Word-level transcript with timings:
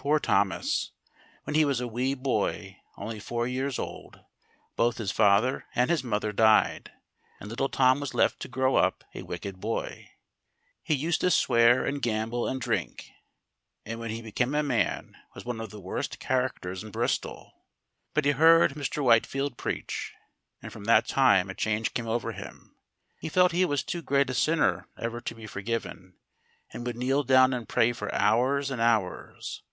Poor 0.00 0.20
Thomas, 0.20 0.92
when 1.42 1.56
he 1.56 1.64
was 1.64 1.80
a 1.80 1.88
wee 1.88 2.14
boy, 2.14 2.76
only 2.96 3.18
four 3.18 3.48
years 3.48 3.80
old, 3.80 4.20
both 4.76 4.98
his 4.98 5.10
father 5.10 5.66
and 5.74 5.90
his 5.90 6.04
mother 6.04 6.30
died, 6.30 6.92
and 7.40 7.50
little 7.50 7.68
Tom 7.68 7.98
was 7.98 8.14
left 8.14 8.38
to 8.38 8.48
grow 8.48 8.76
up 8.76 9.02
a 9.12 9.24
wicked 9.24 9.60
boy. 9.60 10.08
He 10.84 10.94
used 10.94 11.20
to 11.22 11.32
swear 11.32 11.84
and 11.84 12.00
gamble 12.00 12.46
and 12.46 12.60
drink, 12.60 13.10
and 13.84 13.98
when 13.98 14.12
he 14.12 14.22
became 14.22 14.54
a 14.54 14.62
man 14.62 15.16
was 15.34 15.44
one 15.44 15.60
of 15.60 15.70
the 15.70 15.80
worst 15.80 16.20
characters 16.20 16.84
in 16.84 16.92
Bristol. 16.92 17.54
But 18.14 18.24
he 18.24 18.30
heard 18.30 18.74
Mr. 18.74 19.02
Whitefield 19.02 19.56
preach, 19.56 20.14
and 20.62 20.72
from 20.72 20.84
that 20.84 21.08
time 21.08 21.50
a 21.50 21.54
change 21.56 21.92
came 21.92 22.06
over 22.06 22.30
him. 22.30 22.76
He 23.18 23.28
felt 23.28 23.50
he 23.50 23.64
was 23.64 23.82
too 23.82 24.02
great 24.02 24.30
a 24.30 24.34
sinner 24.34 24.86
ever 24.96 25.20
to 25.22 25.34
be 25.34 25.48
forgiven, 25.48 26.14
and 26.72 26.86
would 26.86 26.96
kneel 26.96 27.24
down 27.24 27.52
and 27.52 27.68
pray 27.68 27.92
for 27.92 28.14
hours 28.14 28.70
and 28.70 28.80
hours. 28.80 29.64